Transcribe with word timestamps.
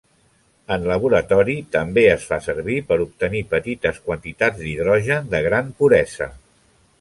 En 0.75 0.85
laboratori 0.91 1.57
també 1.75 2.05
es 2.13 2.25
fa 2.29 2.39
servir 2.45 2.77
per 2.87 2.97
obtenir 3.05 3.43
petites 3.53 4.01
quantitats 4.09 4.63
d'hidrogen 4.65 5.31
de 5.35 5.43
gran 5.51 5.71
puresa. 5.85 6.33